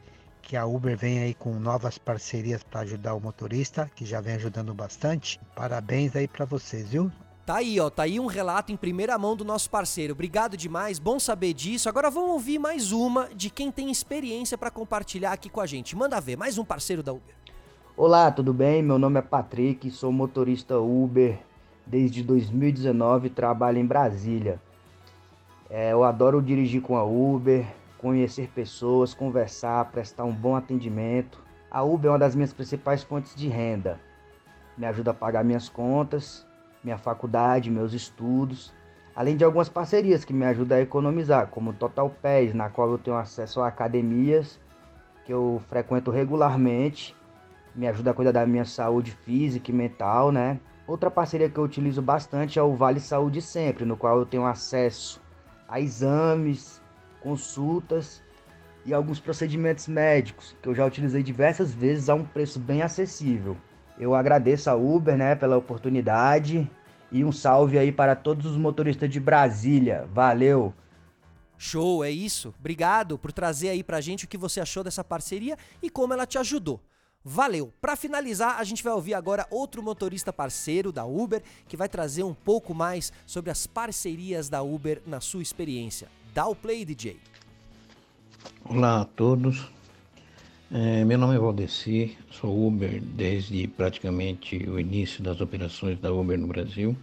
que 0.43 0.57
a 0.57 0.67
Uber 0.67 0.97
venha 0.97 1.23
aí 1.23 1.35
com 1.35 1.55
novas 1.55 1.99
parcerias 1.99 2.63
para 2.63 2.81
ajudar 2.81 3.15
o 3.15 3.21
motorista, 3.21 3.91
que 3.95 4.05
já 4.05 4.21
vem 4.21 4.35
ajudando 4.35 4.75
bastante. 4.75 5.41
Parabéns 5.55 6.15
aí 6.17 6.27
para 6.27 6.45
vocês, 6.45 6.91
viu? 6.91 7.11
Tá 7.51 7.57
aí, 7.57 7.81
ó, 7.81 7.91
tá 7.91 8.05
aí 8.05 8.21
um 8.21 8.27
relato 8.27 8.71
em 8.71 8.77
primeira 8.77 9.19
mão 9.19 9.35
do 9.35 9.45
nosso 9.45 9.69
parceiro. 9.69 10.13
Obrigado 10.13 10.57
demais, 10.57 11.01
bom 11.01 11.19
saber 11.19 11.53
disso. 11.53 11.89
Agora 11.89 12.09
vamos 12.09 12.31
ouvir 12.31 12.61
mais 12.61 12.93
uma 12.93 13.29
de 13.35 13.51
quem 13.51 13.73
tem 13.73 13.91
experiência 13.91 14.57
para 14.57 14.71
compartilhar 14.71 15.33
aqui 15.33 15.51
com 15.51 15.61
a 15.61 15.67
gente. 15.67 15.97
Manda 15.97 16.21
ver, 16.21 16.37
mais 16.37 16.59
um 16.59 16.65
parceiro 16.65 17.03
da 17.03 17.13
Uber. 17.13 17.35
Olá, 17.97 18.31
tudo 18.31 18.55
bem? 18.55 18.85
Meu 18.85 19.01
nome 19.01 19.19
é 19.19 19.23
Patrick, 19.23 19.91
sou 19.91 20.13
motorista 20.13 20.79
Uber 20.79 21.41
desde 21.85 22.23
2019, 22.23 23.31
trabalho 23.31 23.79
em 23.79 23.85
Brasília. 23.85 24.61
É, 25.69 25.91
eu 25.91 26.05
adoro 26.05 26.41
dirigir 26.41 26.81
com 26.81 26.97
a 26.97 27.03
Uber, 27.03 27.67
conhecer 27.99 28.49
pessoas, 28.55 29.13
conversar, 29.13 29.87
prestar 29.87 30.23
um 30.23 30.33
bom 30.33 30.55
atendimento. 30.55 31.43
A 31.69 31.83
Uber 31.83 32.11
é 32.11 32.13
uma 32.13 32.19
das 32.21 32.37
minhas 32.37 32.53
principais 32.53 33.03
fontes 33.03 33.35
de 33.35 33.49
renda. 33.49 33.99
Me 34.79 34.87
ajuda 34.87 35.11
a 35.11 35.15
pagar 35.15 35.43
minhas 35.43 35.69
contas 35.69 36.49
minha 36.83 36.99
faculdade, 36.99 37.71
meus 37.71 37.93
estudos, 37.93 38.73
além 39.15 39.37
de 39.37 39.45
algumas 39.45 39.69
parcerias 39.69 40.25
que 40.25 40.33
me 40.33 40.45
ajudam 40.47 40.79
a 40.79 40.81
economizar, 40.81 41.49
como 41.49 41.73
Total 41.73 42.09
Pés, 42.09 42.55
na 42.55 42.71
qual 42.71 42.91
eu 42.91 42.99
tenho 42.99 43.17
acesso 43.17 43.61
a 43.61 43.69
academias 43.69 44.59
que 45.25 45.33
eu 45.33 45.61
frequento 45.69 46.11
regularmente, 46.11 47.15
me 47.75 47.87
ajuda 47.87 48.11
a 48.11 48.15
cuidar 48.15 48.33
da 48.33 48.47
minha 48.47 48.65
saúde 48.65 49.13
física 49.13 49.71
e 49.71 49.75
mental, 49.75 50.33
né? 50.33 50.59
Outra 50.87 51.11
parceria 51.11 51.49
que 51.49 51.59
eu 51.59 51.65
utilizo 51.65 52.03
bastante 52.03 52.59
é 52.59 52.63
o 52.63 52.75
Vale 52.75 52.99
Saúde 52.99 53.41
Sempre, 53.41 53.85
no 53.85 53.97
qual 53.97 54.19
eu 54.19 54.27
tenho 54.27 54.45
acesso 54.45 55.21
a 55.69 55.81
exames, 55.81 56.83
consultas 57.21 58.21
e 58.85 58.93
alguns 58.93 59.21
procedimentos 59.21 59.87
médicos 59.87 60.57
que 60.61 60.69
eu 60.69 60.75
já 60.75 60.85
utilizei 60.85 61.23
diversas 61.23 61.73
vezes 61.73 62.09
a 62.09 62.15
um 62.15 62.25
preço 62.25 62.59
bem 62.59 62.83
acessível. 62.83 63.57
Eu 64.01 64.15
agradeço 64.15 64.71
a 64.71 64.75
Uber, 64.75 65.15
né, 65.15 65.35
pela 65.35 65.59
oportunidade 65.59 66.69
e 67.13 67.23
um 67.23 67.31
salve 67.31 67.79
aí 67.79 67.93
para 67.93 68.17
todos 68.17 68.47
os 68.47 68.57
motoristas 68.57 69.11
de 69.11 69.21
Brasília. 69.21 70.09
Valeu. 70.11 70.73
Show, 71.59 72.03
é 72.03 72.11
isso. 72.11 72.55
Obrigado 72.59 73.19
por 73.19 73.31
trazer 73.31 73.69
aí 73.69 73.85
pra 73.85 74.01
gente 74.01 74.25
o 74.25 74.29
que 74.29 74.39
você 74.39 74.59
achou 74.59 74.83
dessa 74.83 75.05
parceria 75.05 75.59
e 75.83 75.91
como 75.91 76.15
ela 76.15 76.25
te 76.25 76.39
ajudou. 76.39 76.81
Valeu! 77.23 77.71
Para 77.79 77.95
finalizar, 77.95 78.59
a 78.59 78.65
gente 78.65 78.83
vai 78.83 78.95
ouvir 78.95 79.13
agora 79.13 79.47
outro 79.51 79.83
motorista 79.83 80.33
parceiro 80.33 80.91
da 80.91 81.05
Uber 81.05 81.43
que 81.69 81.77
vai 81.77 81.87
trazer 81.87 82.23
um 82.23 82.33
pouco 82.33 82.73
mais 82.73 83.13
sobre 83.27 83.51
as 83.51 83.67
parcerias 83.67 84.49
da 84.49 84.63
Uber 84.63 85.03
na 85.07 85.21
sua 85.21 85.43
experiência. 85.43 86.09
Dá 86.33 86.47
o 86.47 86.57
play, 86.57 86.87
DJ. 86.87 87.21
Olá 88.65 89.03
a 89.03 89.05
todos. 89.05 89.71
É, 90.73 91.05
meu 91.05 91.19
nome 91.19 91.35
é 91.35 91.39
Valdeci, 91.41 92.17
sou 92.31 92.69
Uber 92.69 93.03
desde 93.03 93.67
praticamente 93.67 94.57
o 94.71 94.79
início 94.79 95.21
das 95.21 95.41
operações 95.41 95.99
da 95.99 96.13
Uber 96.13 96.39
no 96.39 96.47
Brasil. 96.47 96.97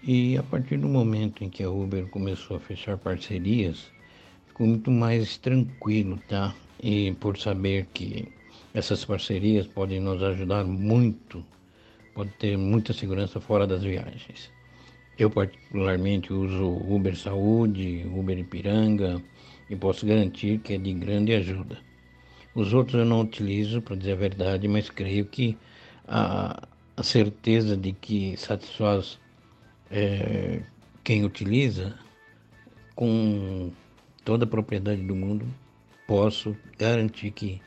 E 0.00 0.38
a 0.38 0.44
partir 0.44 0.76
do 0.76 0.86
momento 0.86 1.42
em 1.42 1.50
que 1.50 1.64
a 1.64 1.68
Uber 1.68 2.06
começou 2.06 2.56
a 2.56 2.60
fechar 2.60 2.98
parcerias 2.98 3.90
fico 4.46 4.64
muito 4.64 4.92
mais 4.92 5.36
tranquilo, 5.38 6.20
tá? 6.28 6.54
E 6.80 7.10
por 7.14 7.36
saber 7.36 7.88
que 7.92 8.28
essas 8.72 9.04
parcerias 9.04 9.66
podem 9.66 9.98
nos 9.98 10.22
ajudar 10.22 10.62
muito, 10.64 11.44
pode 12.14 12.30
ter 12.38 12.56
muita 12.56 12.92
segurança 12.92 13.40
fora 13.40 13.66
das 13.66 13.82
viagens. 13.82 14.52
Eu 15.18 15.30
particularmente 15.30 16.32
uso 16.32 16.64
Uber 16.64 17.16
Saúde, 17.16 18.06
Uber 18.06 18.38
Ipiranga 18.38 19.20
e 19.68 19.74
posso 19.74 20.06
garantir 20.06 20.60
que 20.60 20.74
é 20.74 20.78
de 20.78 20.92
grande 20.92 21.34
ajuda. 21.34 21.85
Os 22.56 22.72
outros 22.72 22.98
eu 22.98 23.04
não 23.04 23.20
utilizo, 23.20 23.82
para 23.82 23.94
dizer 23.94 24.12
a 24.12 24.16
verdade, 24.16 24.66
mas 24.66 24.88
creio 24.88 25.26
que 25.26 25.58
a, 26.08 26.66
a 26.96 27.02
certeza 27.02 27.76
de 27.76 27.92
que 27.92 28.34
satisfaz 28.38 29.18
é, 29.90 30.62
quem 31.04 31.22
utiliza 31.22 31.94
com 32.94 33.70
toda 34.24 34.46
a 34.46 34.48
propriedade 34.48 35.02
do 35.02 35.14
mundo, 35.14 35.46
posso 36.06 36.56
garantir 36.78 37.30
que 37.32 37.60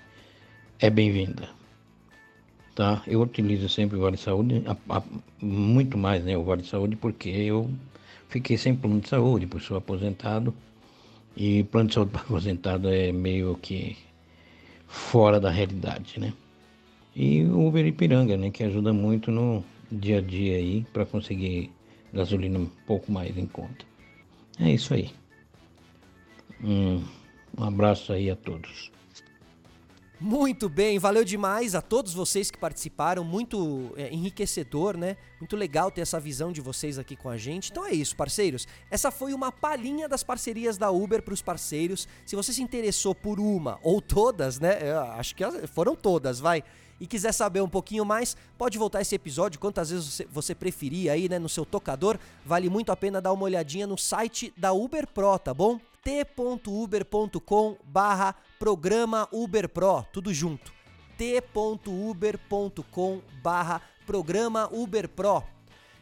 é 0.79 0.89
bem-vinda. 0.89 1.47
Tá? 2.73 3.03
Eu 3.05 3.21
utilizo 3.21 3.69
sempre 3.69 3.95
o 3.95 4.01
Vale 4.01 4.17
Saúde, 4.17 4.63
a, 4.65 4.97
a, 4.97 5.03
muito 5.39 5.99
mais 5.99 6.23
né, 6.25 6.35
o 6.35 6.43
Vale 6.43 6.63
Saúde, 6.63 6.95
porque 6.95 7.29
eu 7.29 7.69
fiquei 8.27 8.57
sem 8.57 8.75
plano 8.75 9.01
de 9.01 9.09
saúde, 9.09 9.45
por 9.45 9.61
sou 9.61 9.77
aposentado, 9.77 10.51
e 11.37 11.63
plano 11.65 11.89
de 11.89 11.93
saúde 11.93 12.09
para 12.11 12.21
aposentado 12.21 12.89
é 12.89 13.11
meio 13.11 13.55
que 13.61 13.95
fora 14.89 15.39
da 15.39 15.49
realidade, 15.49 16.19
né? 16.19 16.33
E 17.15 17.43
o 17.43 17.67
Uber 17.67 17.85
Ipiranga, 17.85 18.35
né, 18.35 18.49
que 18.49 18.63
ajuda 18.63 18.91
muito 18.91 19.31
no 19.31 19.63
dia 19.91 20.17
a 20.17 20.21
dia 20.21 20.57
aí 20.57 20.85
para 20.91 21.05
conseguir 21.05 21.71
gasolina 22.11 22.59
um 22.59 22.65
pouco 22.85 23.11
mais 23.11 23.37
em 23.37 23.45
conta. 23.45 23.85
É 24.59 24.71
isso 24.71 24.93
aí. 24.93 25.11
Um, 26.63 27.03
um 27.57 27.63
abraço 27.63 28.11
aí 28.11 28.29
a 28.29 28.35
todos. 28.35 28.91
Muito 30.21 30.67
bem, 30.67 30.99
valeu 30.99 31.23
demais 31.23 31.73
a 31.73 31.81
todos 31.81 32.13
vocês 32.13 32.51
que 32.51 32.57
participaram, 32.57 33.23
muito 33.23 33.93
é, 33.95 34.13
enriquecedor, 34.13 34.97
né? 34.97 35.15
Muito 35.39 35.55
legal 35.55 35.89
ter 35.89 36.01
essa 36.01 36.19
visão 36.19 36.51
de 36.51 36.59
vocês 36.59 36.99
aqui 36.99 37.15
com 37.15 37.29
a 37.29 37.37
gente. 37.37 37.71
Então 37.71 37.85
é 37.85 37.93
isso, 37.93 38.17
parceiros. 38.17 38.67
Essa 38.91 39.11
foi 39.11 39.33
uma 39.33 39.49
palhinha 39.49 40.09
das 40.09 40.21
parcerias 40.21 40.77
da 40.77 40.91
Uber 40.91 41.21
para 41.21 41.33
os 41.33 41.41
parceiros. 41.41 42.05
Se 42.25 42.35
você 42.35 42.51
se 42.51 42.61
interessou 42.61 43.15
por 43.15 43.39
uma 43.39 43.79
ou 43.81 44.01
todas, 44.01 44.59
né? 44.59 44.91
Eu 44.91 44.99
acho 44.99 45.33
que 45.33 45.45
foram 45.67 45.95
todas, 45.95 46.37
vai. 46.37 46.65
E 46.99 47.07
quiser 47.07 47.31
saber 47.31 47.61
um 47.61 47.69
pouquinho 47.69 48.03
mais, 48.03 48.35
pode 48.57 48.77
voltar 48.77 48.99
esse 48.99 49.15
episódio 49.15 49.57
quantas 49.57 49.89
vezes 49.89 50.21
você, 50.29 50.53
preferir 50.53 51.09
aí, 51.09 51.29
né, 51.29 51.39
no 51.39 51.47
seu 51.47 51.65
tocador. 51.65 52.19
Vale 52.45 52.69
muito 52.69 52.91
a 52.91 52.97
pena 52.97 53.21
dar 53.21 53.31
uma 53.31 53.45
olhadinha 53.45 53.87
no 53.87 53.97
site 53.97 54.53
da 54.57 54.73
Uber 54.73 55.07
Pro, 55.07 55.39
tá 55.39 55.53
bom? 55.53 55.79
t.uber.com 56.09 57.77
barra 57.83 58.35
programa 58.57 59.29
Uber 59.31 59.69
Pro, 59.69 60.03
tudo 60.11 60.33
junto. 60.33 60.73
t.uber.com 61.17 62.71
barra 63.43 63.79
programa 64.07 64.67
Uber 64.71 65.07
Pro. 65.07 65.43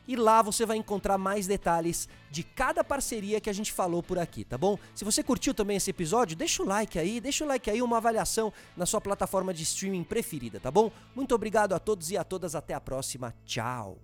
E 0.07 0.15
lá 0.15 0.41
você 0.41 0.65
vai 0.65 0.77
encontrar 0.77 1.17
mais 1.17 1.45
detalhes 1.45 2.07
de 2.31 2.41
cada 2.41 2.85
parceria 2.85 3.41
que 3.41 3.49
a 3.49 3.53
gente 3.53 3.73
falou 3.73 4.01
por 4.01 4.17
aqui, 4.17 4.45
tá 4.45 4.57
bom? 4.57 4.79
Se 4.95 5.03
você 5.03 5.21
curtiu 5.21 5.53
também 5.53 5.75
esse 5.75 5.89
episódio, 5.89 6.37
deixa 6.37 6.63
o 6.63 6.65
like 6.65 6.97
aí, 6.97 7.19
deixa 7.19 7.43
o 7.43 7.47
like 7.47 7.69
aí, 7.69 7.81
uma 7.81 7.97
avaliação 7.97 8.53
na 8.77 8.85
sua 8.85 9.01
plataforma 9.01 9.53
de 9.53 9.63
streaming 9.63 10.05
preferida, 10.05 10.57
tá 10.57 10.71
bom? 10.71 10.89
Muito 11.13 11.35
obrigado 11.35 11.73
a 11.73 11.79
todos 11.79 12.11
e 12.11 12.17
a 12.17 12.23
todas, 12.23 12.55
até 12.55 12.73
a 12.73 12.79
próxima. 12.79 13.35
Tchau. 13.45 13.97